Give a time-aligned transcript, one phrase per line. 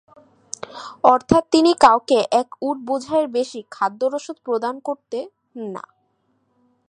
[1.03, 5.25] অর্থাৎ তিনি কাউকে এক উট বোঝাইর বেশি খাদ্য রসদ প্রদান করতেন
[5.71, 5.83] না।